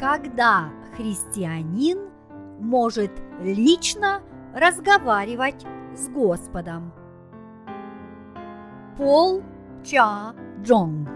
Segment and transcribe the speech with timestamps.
[0.00, 2.08] Когда христианин
[2.58, 4.22] может лично
[4.54, 6.90] разговаривать с Господом.
[8.96, 9.42] Пол
[9.84, 11.06] Ча Джонг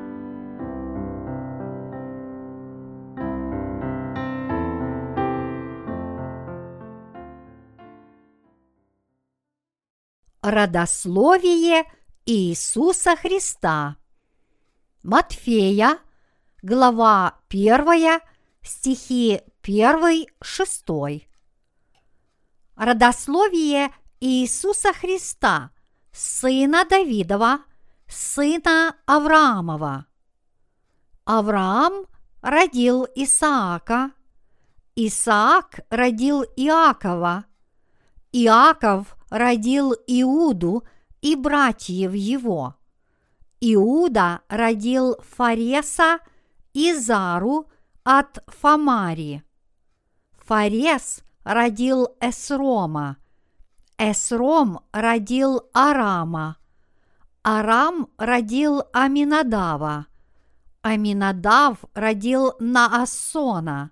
[10.43, 11.85] Родословие
[12.27, 13.97] Иисуса Христа.
[15.03, 15.97] Матфея,
[16.63, 18.21] глава 1,
[18.65, 21.23] стихи 1-6.
[22.77, 25.71] Родословие Иисуса Христа,
[26.13, 27.61] сына Давидова,
[28.09, 30.07] сына Авраамова.
[31.25, 32.07] Авраам
[32.41, 34.13] родил Исаака,
[34.97, 37.45] Исаак родил Иакова,
[38.33, 40.85] Иаков родил Иуду
[41.21, 42.75] и братьев его.
[43.61, 46.19] Иуда родил Фареса
[46.73, 47.69] и Зару
[48.05, 49.43] от Фамари.
[50.47, 53.17] Фарес родил Эсрома.
[53.99, 56.57] Эсром родил Арама.
[57.43, 60.07] Арам родил Аминадава.
[60.83, 63.91] Аминадав родил Наасона.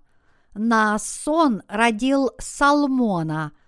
[0.55, 3.53] Наасон родил Салмона–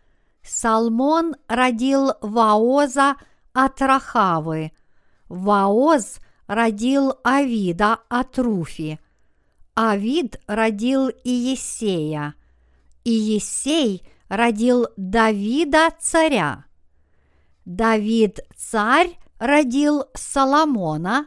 [0.44, 3.16] Салмон родил Ваоза
[3.54, 4.72] от Рахавы,
[5.28, 9.00] Ваоз родил Авида от Руфи,
[9.75, 12.34] Авид родил Иесея,
[13.03, 16.67] Иесей родил Давида царя.
[17.64, 21.27] Давид царь родил Соломона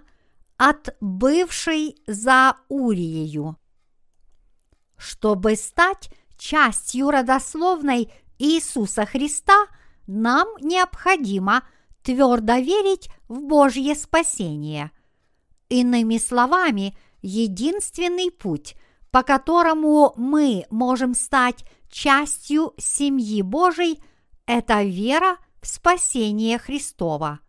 [0.56, 3.58] от бывшей за Уриею.
[4.98, 9.68] Чтобы стать частью родословной Иисуса Христа,
[10.08, 11.64] нам необходимо
[12.02, 14.92] твердо верить в Божье спасение.
[15.70, 18.76] Иными словами, единственный путь,
[19.12, 24.02] по которому мы можем стать частью семьи Божией,
[24.46, 27.40] это вера в спасение Христова.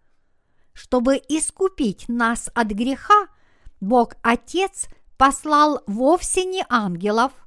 [0.73, 3.29] Чтобы искупить нас от греха,
[3.81, 7.33] Бог Отец послал вовсе не ангелов–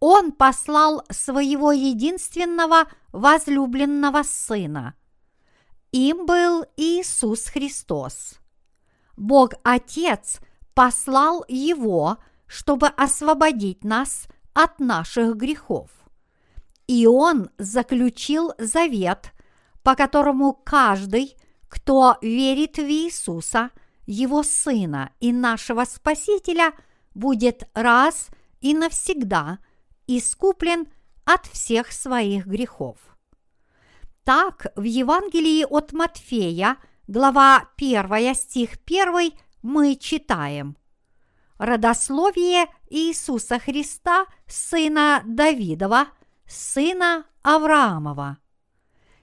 [0.00, 4.94] он послал своего единственного возлюбленного Сына.
[5.92, 8.38] Им был Иисус Христос.
[9.16, 10.40] Бог Отец
[10.74, 15.90] послал Его, чтобы освободить нас от наших грехов.
[16.86, 19.32] И Он заключил завет,
[19.82, 21.36] по которому каждый,
[21.68, 23.70] кто верит в Иисуса,
[24.06, 26.72] Его Сына и нашего Спасителя,
[27.14, 28.28] будет раз
[28.60, 29.58] и навсегда–
[30.16, 30.88] искуплен
[31.24, 32.98] от всех своих грехов.
[34.24, 36.76] Так в Евангелии от Матфея,
[37.06, 39.32] глава 1, стих 1,
[39.62, 40.76] мы читаем
[41.58, 46.08] Родословие Иисуса Христа, сына Давидова,
[46.46, 48.38] сына Авраамова.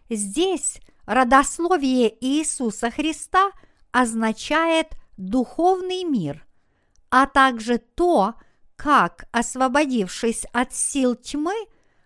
[0.07, 3.51] Здесь родословие Иисуса Христа
[3.91, 6.45] означает духовный мир,
[7.09, 8.35] а также то,
[8.75, 11.55] как, освободившись от сил тьмы,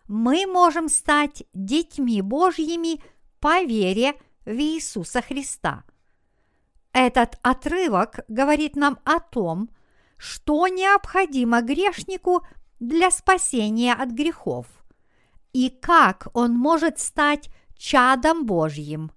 [0.08, 3.04] мы можем стать детьми Божьими
[3.42, 4.14] по вере
[4.46, 5.84] в Иисуса Христа.
[6.94, 9.70] Этот отрывок говорит нам о том,
[10.18, 12.46] что необходимо грешнику
[12.80, 14.68] для спасения от грехов
[15.54, 19.12] и как он может стать чадом Божьим.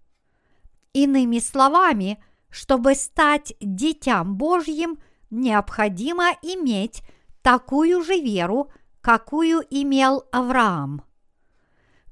[0.92, 4.98] Иными словами, чтобы стать дитям Божьим,
[5.30, 7.02] необходимо иметь
[7.42, 8.70] такую же веру,
[9.00, 11.02] какую имел Авраам.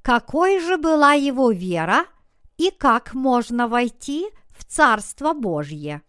[0.02, 2.06] Какой же была его вера
[2.58, 4.28] и как можно войти
[4.75, 6.00] Царство Божье?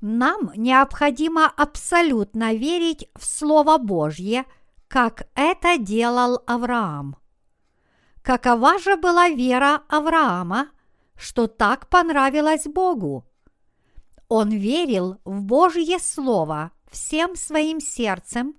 [0.00, 4.44] Нам необходимо абсолютно верить в Слово Божье,
[4.88, 7.16] как это делал Авраам.
[8.22, 10.70] Какова же была вера Авраама,
[11.16, 13.24] что так понравилось Богу?
[14.26, 18.56] Он верил в Божье Слово всем своим сердцем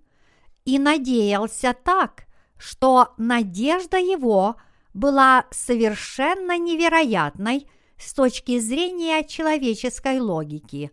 [0.64, 4.56] и надеялся так, что надежда его
[4.94, 7.68] была совершенно невероятной
[8.02, 10.92] с точки зрения человеческой логики.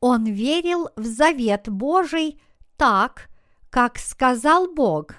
[0.00, 2.40] Он верил в завет Божий
[2.76, 3.28] так,
[3.70, 5.14] как сказал Бог,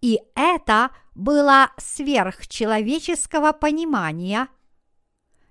[0.00, 4.48] и это было сверхчеловеческого понимания.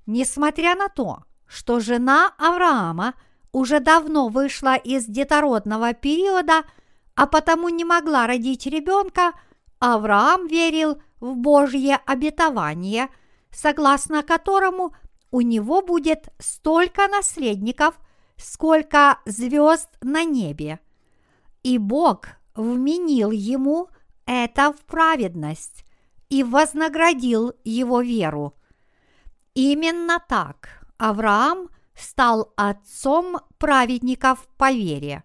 [0.05, 3.13] Несмотря на то, что жена Авраама–
[3.51, 6.63] уже давно вышла из детородного периода,
[7.15, 9.33] а потому не могла родить ребенка,
[9.79, 13.09] Авраам верил в Божье обетование,
[13.51, 14.95] согласно которому
[15.31, 17.95] у него будет столько наследников,
[18.37, 20.79] сколько звезд на небе.
[21.63, 23.89] И Бог вменил ему
[24.25, 25.85] это в праведность
[26.29, 28.55] и вознаградил его веру.
[29.53, 35.23] Именно так Авраам стал отцом праведников по вере.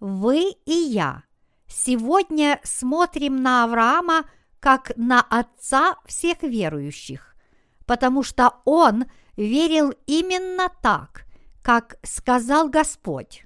[0.00, 1.22] Вы и я
[1.68, 4.24] сегодня смотрим на Авраама
[4.64, 7.36] как на отца всех верующих,
[7.84, 9.04] потому что он
[9.36, 11.26] верил именно так,
[11.60, 13.44] как сказал Господь.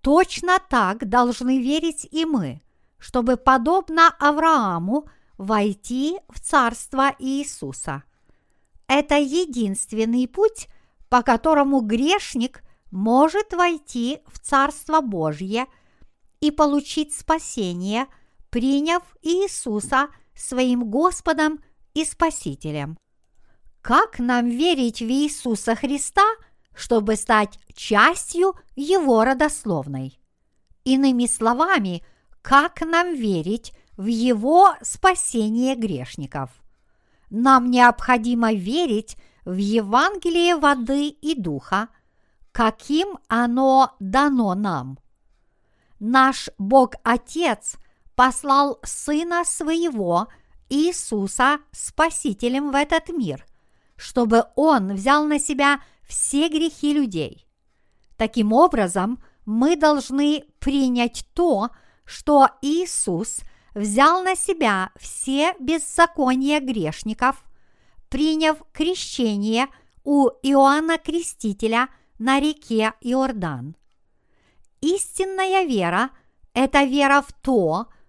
[0.00, 2.60] Точно так должны верить и мы,
[2.98, 5.08] чтобы, подобно Аврааму,
[5.38, 8.02] войти в Царство Иисуса.
[8.88, 10.66] Это единственный путь,
[11.08, 15.66] по которому грешник может войти в Царство Божье
[16.40, 18.08] и получить спасение,
[18.50, 21.60] приняв Иисуса своим Господом
[21.94, 22.96] и Спасителем.
[23.82, 26.24] Как нам верить в Иисуса Христа–
[26.74, 30.18] чтобы стать частью его родословной.
[30.84, 32.02] Иными словами,
[32.42, 36.50] как нам верить в его спасение грешников?
[37.28, 41.88] Нам необходимо верить в Евангелие воды и духа,
[42.50, 44.98] каким оно дано нам.
[45.98, 47.76] Наш Бог Отец
[48.20, 50.28] послал Сына Своего
[50.68, 53.46] Иисуса Спасителем в этот мир,
[53.96, 57.46] чтобы Он взял на себя все грехи людей.
[58.18, 61.70] Таким образом, мы должны принять то,
[62.04, 63.40] что Иисус
[63.74, 67.42] взял на себя все беззакония грешников,
[68.10, 69.66] приняв крещение
[70.04, 71.88] у Иоанна Крестителя
[72.18, 73.76] на реке Иордан.
[74.82, 76.10] Истинная вера–
[76.52, 77.99] это вера в то, что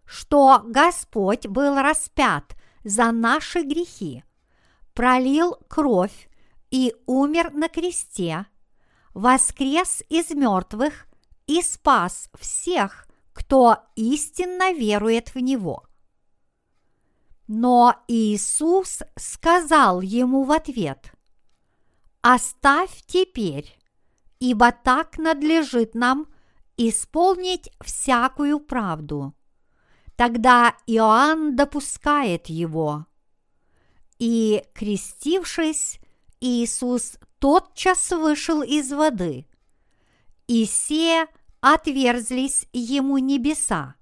[0.66, 4.24] Господь был распят за наши грехи,
[4.94, 6.30] пролил кровь
[6.70, 8.46] и умер на кресте,
[9.14, 11.08] воскрес из мертвых
[11.48, 15.86] и спас всех, кто истинно верует в Него.
[17.48, 21.14] Но Иисус сказал ему в ответ,
[22.22, 23.78] «Оставь теперь,
[24.40, 26.28] ибо так надлежит нам
[26.76, 29.34] исполнить всякую правду».
[30.22, 33.08] Тогда Иоанн допускает его.
[34.20, 36.00] И, крестившись,
[36.40, 39.48] Иисус тотчас вышел из воды,
[40.46, 41.26] и все
[41.60, 43.96] отверзлись ему небеса,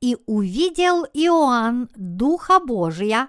[0.00, 3.28] и увидел Иоанн Духа Божия,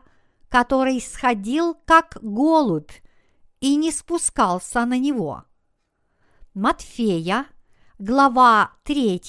[0.50, 2.92] который сходил как голубь
[3.60, 5.46] и не спускался на него.
[6.54, 7.48] Матфея,
[7.98, 9.20] глава 3,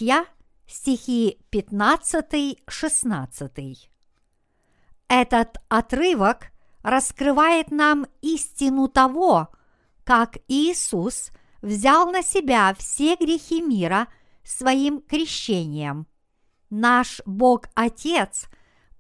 [0.67, 3.89] стихи 15-16.
[5.09, 6.53] Этот отрывок
[6.83, 9.49] раскрывает нам истину того,
[10.05, 11.31] как Иисус
[11.63, 14.09] взял на себя все грехи мира
[14.43, 16.07] своим крещением.
[16.69, 18.49] Наш Бог Отец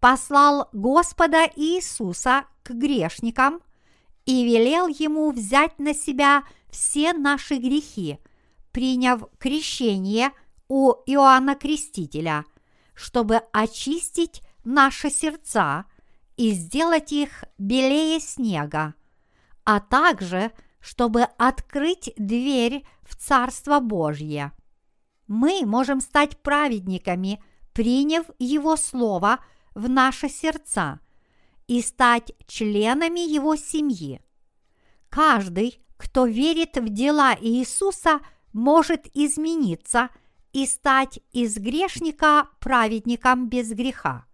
[0.01, 3.61] послал Господа Иисуса к грешникам
[4.25, 8.19] и велел ему взять на себя все наши грехи,
[8.73, 10.33] приняв крещение
[10.69, 12.45] у Иоанна Крестителя,
[12.95, 15.87] чтобы очистить наши сердца–
[16.37, 18.95] и сделать их белее снега,
[19.65, 24.53] а также, чтобы открыть дверь в Царство Божье.
[25.27, 27.43] Мы можем стать праведниками,
[27.73, 29.39] приняв Его Слово
[29.75, 31.01] в наши сердца
[31.67, 34.21] и стать членами Его семьи.
[35.09, 38.21] Каждый, кто верит в дела Иисуса,
[38.53, 40.11] может измениться
[40.55, 44.25] и стать из грешника праведником без греха.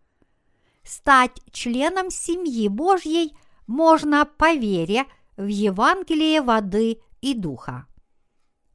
[0.84, 3.36] Стать членом семьи Божьей
[3.66, 7.86] можно по вере в Евангелие воды и духа.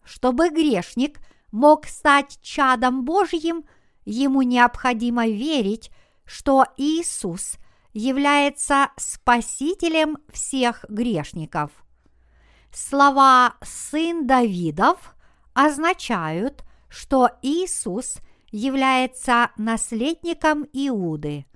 [0.03, 1.19] Чтобы грешник
[1.51, 3.63] мог стать чадом Божьим,
[4.05, 5.91] ему необходимо верить,
[6.25, 7.57] что Иисус
[7.93, 11.71] является Спасителем всех грешников.
[12.73, 15.15] Слова «сын Давидов»
[15.53, 16.63] означают,
[16.95, 18.19] что Иисус
[18.51, 21.45] является наследником Иуды–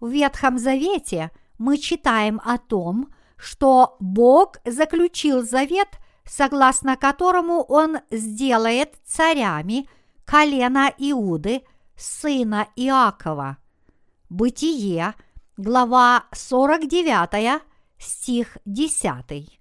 [0.00, 5.88] в Ветхом Завете мы читаем о том, что Бог заключил завет,
[6.24, 9.88] согласно которому Он сделает царями
[10.24, 11.62] колена Иуды,
[11.96, 13.58] сына Иакова.
[14.30, 15.14] Бытие,
[15.58, 17.62] глава 49,
[17.98, 19.60] стих 10.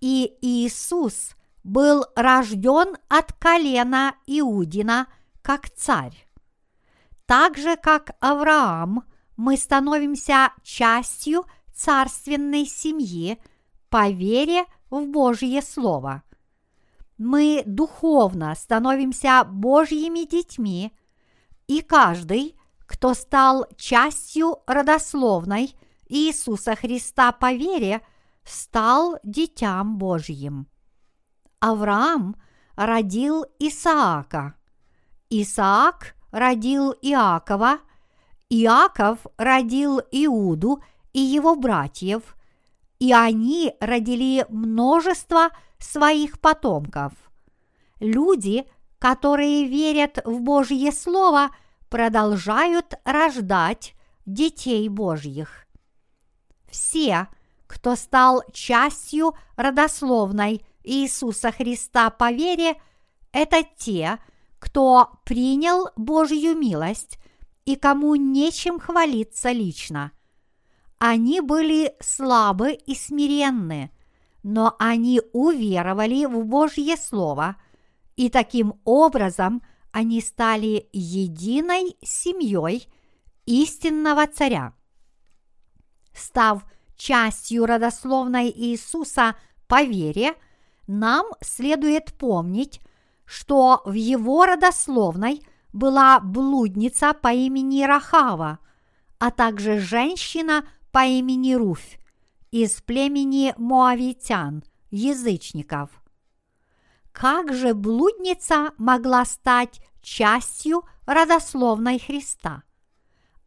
[0.00, 1.35] И Иисус
[1.66, 5.06] был рожден от колена Иудина
[5.42, 6.26] как царь.
[7.26, 9.04] Так же, как Авраам–
[9.36, 11.44] мы становимся частью
[11.74, 13.38] царственной семьи
[13.90, 16.22] по вере в Божье Слово.
[17.18, 20.92] Мы духовно становимся Божьими детьми,
[21.66, 22.56] И каждый,
[22.86, 25.74] кто стал частью родословной
[26.08, 28.02] Иисуса Христа по вере,
[28.44, 30.68] стал дитям Божьим.
[31.66, 32.36] Авраам
[32.76, 34.54] родил Исаака,
[35.30, 37.80] Исаак родил Иакова,
[38.48, 40.80] Иаков родил Иуду
[41.12, 42.36] и его братьев,
[43.00, 45.48] и они родили множество
[45.80, 47.14] своих потомков.
[47.98, 48.64] Люди,
[49.00, 51.50] которые верят в Божье Слово,
[51.88, 55.66] продолжают рождать детей Божьих.
[56.70, 57.26] Все,
[57.66, 62.80] кто стал частью родословной Иисуса Христа по вере,
[63.32, 64.18] это те,
[64.58, 67.18] кто принял Божью милость
[67.64, 70.12] и кому нечем хвалиться лично.
[70.98, 73.90] Они были слабы и смиренны,
[74.42, 77.56] но они уверовали в Божье Слово,
[78.14, 82.88] и таким образом они стали единой семьей
[83.44, 84.72] истинного царя.
[86.14, 86.64] Став
[86.96, 90.34] частью родословной Иисуса по вере,
[90.86, 92.80] нам следует помнить,
[93.24, 98.58] что в его родословной была блудница по имени Рахава,
[99.18, 101.98] а также женщина по имени Руфь
[102.50, 105.90] из племени Моавитян, язычников.
[107.12, 112.62] Как же блудница могла стать частью родословной Христа?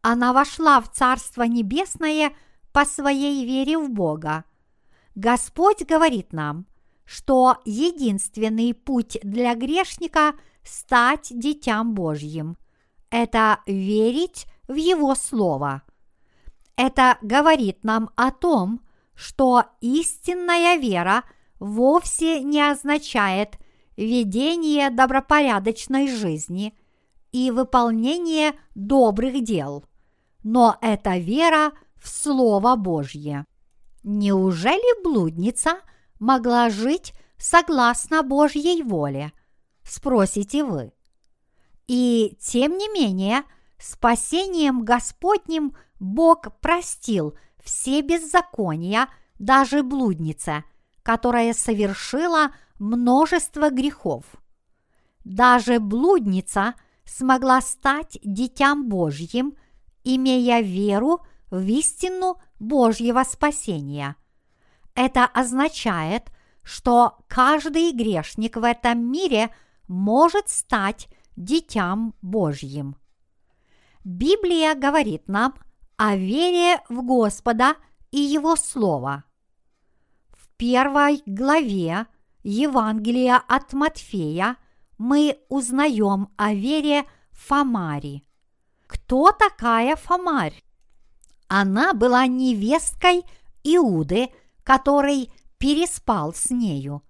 [0.02, 2.32] Она вошла в Царство Небесное
[2.72, 4.44] по своей вере в Бога.
[5.14, 6.66] Господь говорит нам,
[7.10, 12.56] что единственный путь для грешника стать детям Божьим–
[13.10, 15.82] это верить в Его Слово.
[16.76, 18.82] Это говорит нам о том,
[19.16, 21.24] что истинная вера
[21.58, 23.58] вовсе не означает
[23.96, 26.78] ведение добропорядочной жизни
[27.32, 29.84] и выполнение добрых дел,
[30.44, 33.46] но это вера в Слово Божье.
[34.04, 35.80] Неужели блудница–
[36.20, 39.32] могла жить согласно Божьей воле?
[39.82, 40.92] Спросите вы.
[41.88, 43.42] И тем не менее,
[43.78, 49.08] спасением Господним Бог простил все беззакония,
[49.40, 50.62] даже блуднице,
[51.02, 54.24] которая совершила множество грехов.
[55.24, 56.74] Даже блудница
[57.04, 59.56] смогла стать дитям Божьим,
[60.04, 64.16] имея веру в истину Божьего спасения.
[64.94, 66.30] Это означает,
[66.62, 69.50] что каждый грешник в этом мире
[69.88, 72.96] может стать дитям Божьим.
[74.04, 75.54] Библия говорит нам
[75.96, 77.76] о вере в Господа
[78.10, 79.24] и Его Слово.
[80.32, 82.06] В первой главе
[82.42, 84.56] Евангелия от Матфея
[84.98, 88.24] мы узнаем о вере Фомари.
[88.86, 90.62] Кто такая Фомарь?
[91.48, 93.24] Она была невесткой
[93.62, 94.30] Иуды
[94.70, 97.02] который переспал с нею.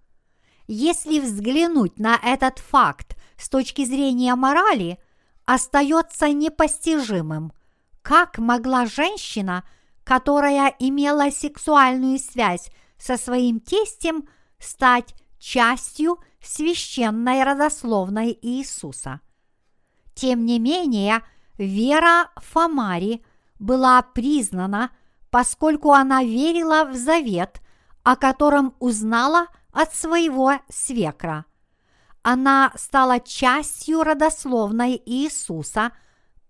[0.67, 4.99] Если взглянуть на этот факт с точки зрения морали,
[5.45, 7.53] остается непостижимым,
[8.01, 9.63] как могла женщина,
[10.05, 14.27] которая имела сексуальную связь со своим тестем,
[14.59, 19.21] стать частью священной родословной Иисуса.
[20.15, 21.21] Тем не менее,
[21.59, 23.23] вера Фомари
[23.59, 24.93] была признана
[25.31, 27.61] поскольку она верила в завет,
[28.03, 31.45] о котором узнала от своего свекра.
[32.23, 35.93] Она стала частью родословной Иисуса,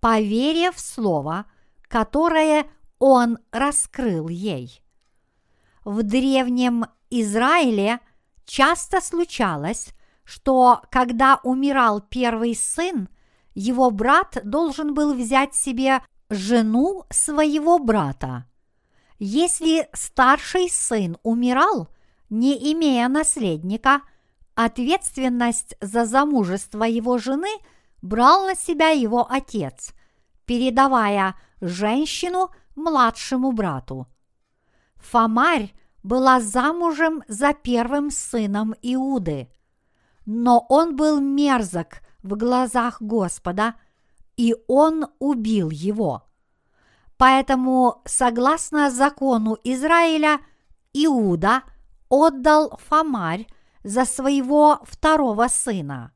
[0.00, 1.44] поверив в Слово,
[1.82, 2.66] которое
[2.98, 4.82] Он раскрыл ей.
[5.84, 8.00] В древнем Израиле
[8.46, 9.94] часто случалось,
[10.24, 13.08] что когда умирал первый сын,
[13.54, 18.46] его брат должен был взять себе жену своего брата.
[19.22, 21.90] Если старший сын умирал,
[22.30, 24.00] не имея наследника,
[24.54, 27.50] ответственность за замужество его жены
[28.00, 29.92] брал на себя его отец,
[30.46, 34.06] передавая женщину младшему брату.
[34.96, 39.50] Фомарь была замужем за первым сыном Иуды,
[40.24, 43.74] но он был мерзок в глазах Господа,
[44.38, 46.29] и он убил его.
[47.20, 50.40] Поэтому, согласно закону Израиля,
[50.94, 51.64] Иуда
[52.08, 53.46] отдал Фомарь
[53.84, 56.14] за своего второго сына.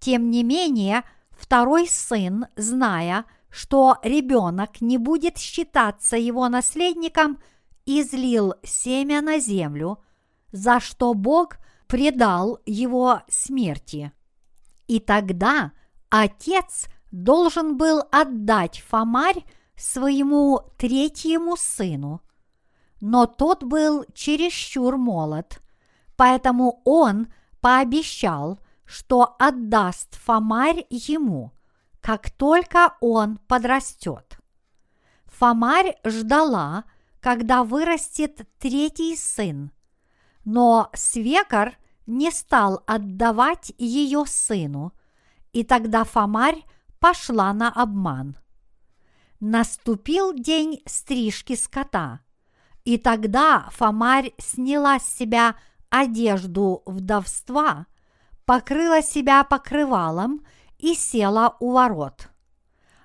[0.00, 7.38] Тем не менее, второй сын, зная, что ребенок не будет считаться его наследником,
[7.84, 10.02] излил семя на землю,
[10.50, 14.10] за что Бог предал его смерти.
[14.88, 15.70] И тогда
[16.10, 19.44] отец должен был отдать Фомарь
[19.76, 22.22] своему третьему сыну,
[23.00, 25.60] но тот был чересчур молод,
[26.16, 27.28] поэтому он
[27.60, 31.52] пообещал, что отдаст Фомарь ему,
[32.00, 34.38] как только он подрастет.
[35.26, 36.84] Фомарь ждала,
[37.20, 39.72] когда вырастет третий сын,
[40.44, 41.72] но свекор
[42.06, 44.92] не стал отдавать ее сыну,
[45.52, 46.64] и тогда Фомарь
[47.00, 48.38] пошла на обман.
[49.40, 52.20] Наступил день стрижки скота,
[52.84, 55.56] и тогда Фомарь сняла с себя
[55.90, 57.86] одежду вдовства,
[58.46, 60.40] покрыла себя покрывалом
[60.78, 62.30] и села у ворот.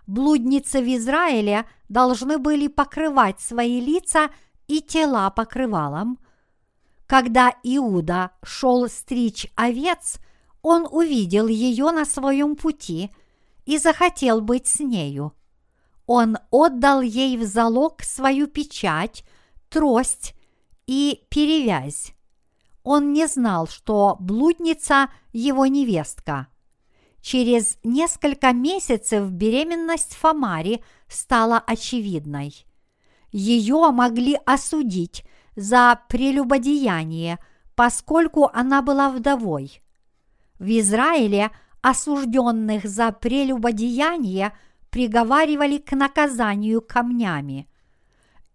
[0.08, 4.30] Блудницы в Израиле должны были покрывать свои лица
[4.68, 6.18] и тела покрывалом.
[7.08, 10.20] Когда Иуда шел стричь овец,
[10.62, 13.12] он увидел ее на своем пути
[13.66, 15.34] и захотел быть с нею.
[16.06, 19.24] Он отдал ей в залог свою печать,
[19.70, 20.34] трость
[20.88, 22.14] и перевязь
[22.84, 26.48] он не знал, что блудница его невестка.
[27.22, 32.66] Через несколько месяцев беременность Фомари стала очевидной.
[33.32, 35.24] Ее могли осудить
[35.56, 37.38] за прелюбодеяние,
[37.76, 39.82] поскольку она была вдовой.
[40.58, 44.54] В Израиле осужденных за прелюбодеяние
[44.92, 47.68] приговаривали к наказанию камнями.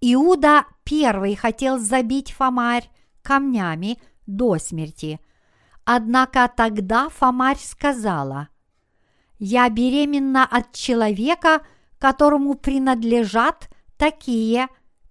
[0.01, 2.89] Иуда первый хотел забить Фомарь
[3.23, 5.19] камнями до смерти.
[5.85, 8.49] Однако тогда Фомарь сказала,
[9.39, 11.67] «Я беременна от человека,
[11.99, 14.69] которому принадлежат такие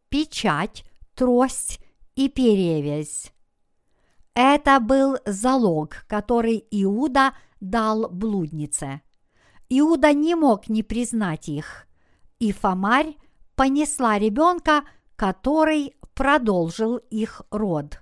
[0.09, 1.79] печать, трость
[2.15, 3.31] и перевязь».
[4.35, 9.01] Это был залог, который Иуда дал блуднице.
[9.69, 11.87] Иуда не мог не признать их,
[12.39, 13.15] и Фомарь
[13.55, 14.83] понесла ребенка,
[15.15, 17.99] который продолжил их род.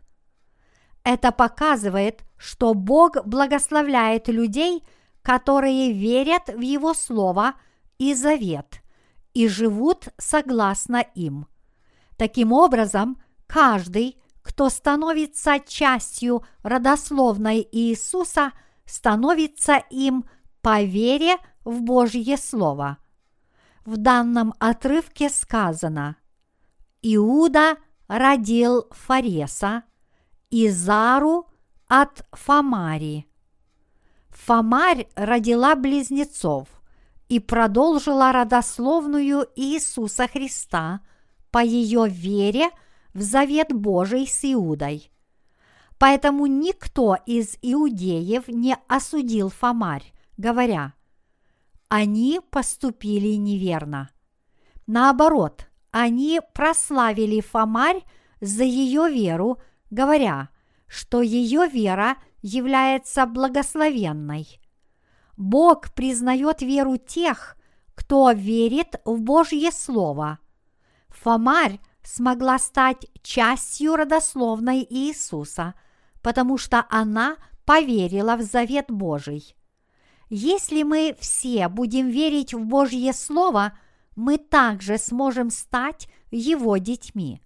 [1.04, 4.84] Это показывает, что Бог благословляет людей,
[5.22, 7.56] которые верят в Его Слово
[7.98, 8.84] и Завет
[9.34, 11.48] и живут согласно им.
[12.18, 18.52] Таким образом, каждый, кто становится частью родословной Иисуса,
[18.86, 20.26] становится им
[20.62, 22.98] по вере в Божье Слово.
[23.86, 26.16] В данном отрывке сказано
[27.02, 29.84] «Иуда родил Фареса,
[30.50, 31.48] Изару
[31.88, 33.28] от Фомари.
[34.30, 36.68] Фомарь родила близнецов
[37.30, 41.02] и продолжила родословную Иисуса Христа
[41.52, 42.70] по ее вере
[43.14, 45.12] в завет Божий с Иудой.
[46.00, 50.94] Поэтому никто из иудеев не осудил Фомарь, говоря,
[51.94, 54.10] они поступили неверно.
[54.88, 58.04] Наоборот, они прославили Фомарь
[58.42, 59.60] за ее веру–
[59.94, 60.50] говоря,
[60.88, 64.60] что ее вера является благословенной.
[65.38, 67.56] Бог признает веру тех,
[67.96, 70.40] кто верит в Божье Слово.
[71.10, 75.76] Фомарь смогла стать частью родословной Иисуса,
[76.22, 79.56] потому что она поверила в завет Божий.
[80.36, 83.78] Если мы все будем верить в Божье Слово,
[84.16, 87.44] мы также сможем стать Его детьми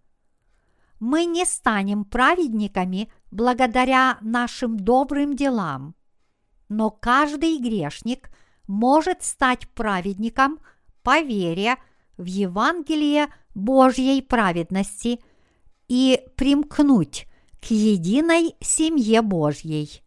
[1.00, 5.96] мы не станем праведниками благодаря нашим добрым делам.
[6.70, 8.30] Но каждый грешник
[8.68, 10.60] может стать праведником
[11.04, 11.76] по вере
[12.18, 15.20] в Евангелие Божьей праведности
[15.88, 17.28] и примкнуть
[17.62, 20.04] к единой семье Божьей.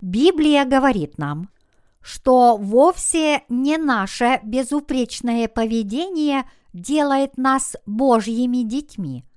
[0.00, 1.50] Библия говорит нам,
[2.00, 9.24] что вовсе не наше безупречное поведение делает нас Божьими детьми–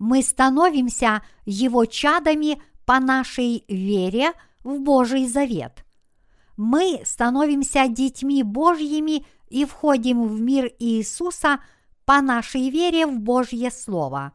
[0.00, 4.32] мы становимся Его чадами по нашей вере
[4.64, 5.84] в Божий завет.
[6.56, 11.60] Мы становимся детьми Божьими и входим в мир Иисуса
[12.06, 14.32] по нашей вере в Божье Слово.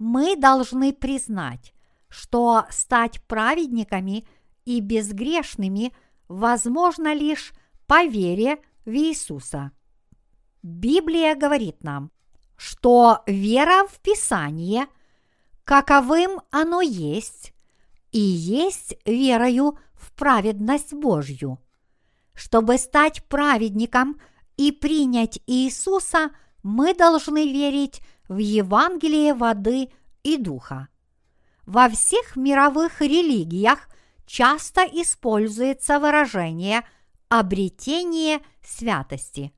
[0.00, 1.72] Мы должны признать,
[2.08, 4.26] что стать праведниками
[4.64, 5.92] и безгрешными
[6.32, 7.52] возможно лишь
[7.86, 9.72] по вере в Иисуса.
[10.62, 12.10] Библия говорит нам–
[12.62, 14.86] что вера в Писание,
[15.64, 17.52] каковым оно есть,
[18.12, 21.58] и есть верою в праведность Божью.
[22.34, 24.20] Чтобы стать праведником
[24.56, 26.30] и принять Иисуса,
[26.62, 29.90] мы должны верить в Евангелие воды
[30.22, 30.86] и духа.
[31.66, 33.88] Во всех мировых религиях
[34.32, 36.84] часто используется выражение
[37.28, 39.52] обретение святости.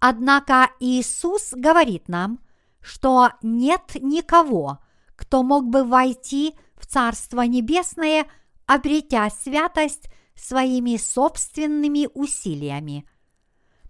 [0.00, 2.40] Однако Иисус говорит нам,
[2.80, 4.80] что нет никого,
[5.14, 8.26] кто мог бы войти в Царство Небесное,
[8.66, 13.08] обретя святость своими собственными усилиями.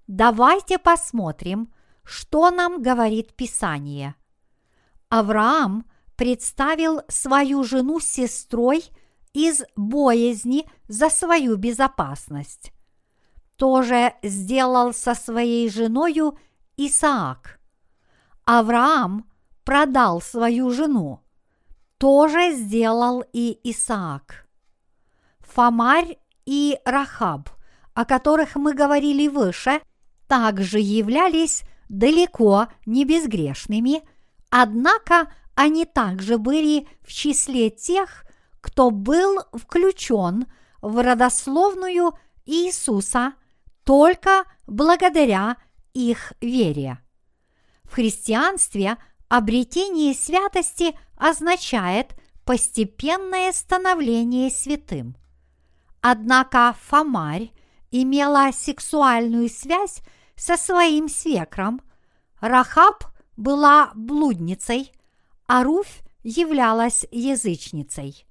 [0.07, 1.73] Давайте посмотрим,
[2.05, 4.15] что нам говорит Писание.
[5.09, 8.85] Авраам представил свою жену сестрой
[9.33, 12.73] из боязни за свою безопасность.
[13.57, 16.39] Тоже сделал со своей женою
[16.77, 17.61] Исаак.
[18.45, 19.31] Авраам
[19.65, 21.21] продал свою жену.
[21.99, 24.47] Тоже сделал и Исаак.
[25.41, 27.51] Фомарь и Рахаб,
[27.95, 29.81] о которых мы говорили выше,
[30.27, 34.03] также являлись далеко не безгрешными,
[34.51, 38.25] однако они также были в числе тех,
[38.63, 40.47] кто был включен
[40.81, 42.15] в родословную
[42.47, 43.35] Иисуса
[43.85, 45.59] только благодаря
[45.93, 46.99] их вере.
[47.85, 48.97] В христианстве
[49.29, 55.17] обретение святости означает постепенное становление святым.
[56.01, 57.53] Однако Фомарь
[57.91, 60.01] имела сексуальную связь
[60.37, 61.81] со своим свекром,
[62.41, 63.05] Рахаб
[63.37, 64.93] была блудницей,
[65.47, 68.27] а Руфь являлась язычницей.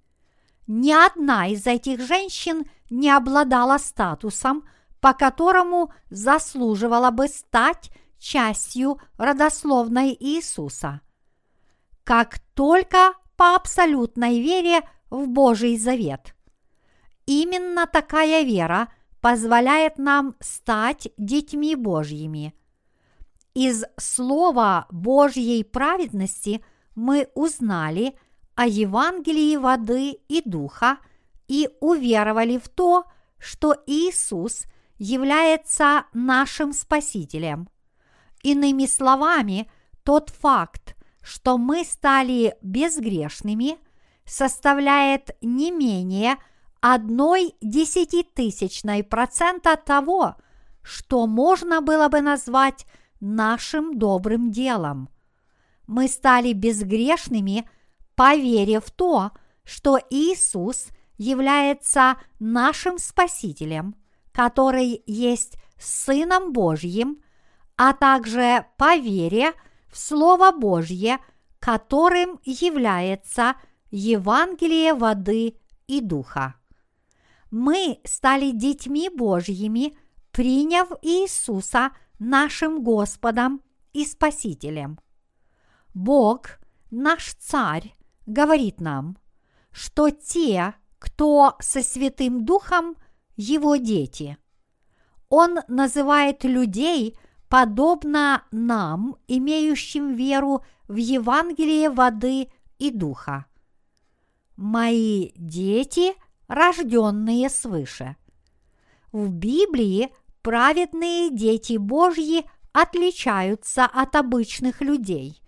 [0.74, 4.64] Ни одна из этих женщин не обладала статусом,
[5.00, 11.02] по которому заслуживала бы стать частью родословной Иисуса.
[12.04, 16.36] Как только по абсолютной вере в Божий завет–
[17.26, 22.54] Именно такая вера позволяет нам стать детьми Божьими.
[23.54, 26.62] Из слова Божьей праведности
[26.96, 28.18] мы узнали
[28.62, 31.00] о Евангелии воды и духа
[31.48, 33.06] и уверовали в то,
[33.40, 34.66] что Иисус
[35.00, 37.70] является нашим Спасителем.
[38.44, 39.68] Иными словами,
[40.04, 43.80] тот факт, что мы стали безгрешными,
[44.26, 46.38] составляет не менее–
[46.82, 50.36] одной десятитысячной процента того,
[50.84, 52.86] что можно было бы назвать
[53.20, 55.10] нашим добрым делом.
[55.88, 57.68] Мы стали безгрешными,
[58.22, 59.32] поверив в то,
[59.64, 63.96] что Иисус является нашим Спасителем,
[64.32, 67.24] который есть Сыном Божьим,
[67.78, 69.54] а также по вере
[69.92, 71.18] в Слово Божье,
[71.60, 73.56] которым является
[73.90, 75.56] Евангелие воды
[75.88, 76.56] и духа
[77.50, 79.98] мы стали детьми Божьими,
[80.32, 85.00] приняв Иисуса нашим Господом и Спасителем.
[85.94, 86.60] Бог,
[86.92, 87.94] наш Царь,
[88.26, 89.18] говорит нам,
[89.72, 92.96] что те, кто со Святым Духом,
[93.36, 94.38] его дети.
[95.30, 97.18] Он называет людей
[97.50, 103.46] подобно нам, имеющим веру в Евангелие воды и духа.
[104.56, 106.14] Мои дети–
[106.48, 108.16] рожденные свыше.
[109.12, 115.42] В Библии праведные дети Божьи отличаются от обычных людей,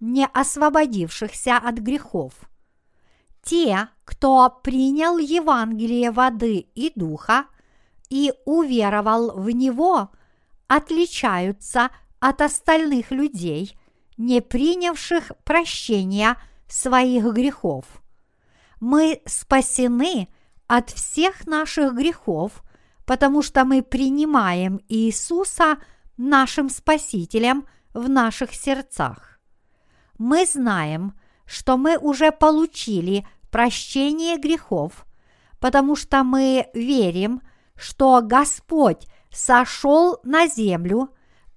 [0.00, 2.34] не освободившихся от грехов.
[3.42, 7.44] Те, кто принял Евангелие воды и духа
[8.08, 10.10] и уверовал в него,
[10.66, 13.78] отличаются от остальных людей,
[14.16, 16.36] не принявших прощения
[16.66, 17.84] своих грехов.
[18.80, 20.28] Мы спасены–
[20.70, 22.62] от всех наших грехов,
[23.04, 25.78] потому что мы принимаем Иисуса
[26.16, 29.39] нашим Спасителем в наших сердцах.
[30.20, 31.14] Мы знаем,
[31.46, 35.06] что мы уже получили прощение грехов,
[35.60, 37.40] потому что мы верим,
[37.74, 41.08] что Господь сошел на землю,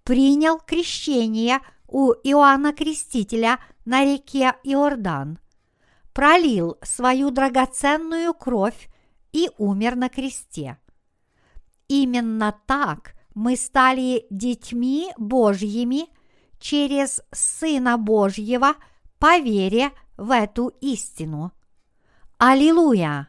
[0.05, 5.39] принял крещение у Иоанна Крестителя на реке Иордан,
[6.13, 8.87] пролил свою драгоценную кровь
[9.33, 10.77] и умер на кресте.
[11.89, 16.07] Именно так мы стали детьми Божьими
[16.63, 18.75] через Сына Божьего
[19.19, 21.51] по вере в эту истину.
[22.37, 23.27] Аллилуйя!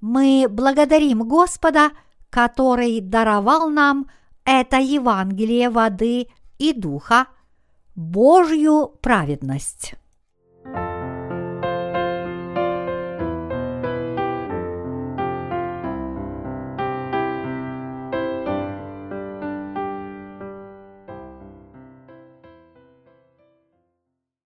[0.00, 1.90] Мы благодарим Господа,
[2.30, 4.10] который даровал нам
[4.44, 7.26] это Евангелие воды и духа,
[7.94, 9.94] Божью праведность.